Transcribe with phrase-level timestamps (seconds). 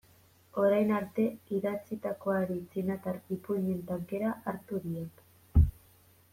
[0.61, 1.25] Orain arte
[1.57, 5.67] idatzitakoari txinatar ipuin-en tankera hartu diot.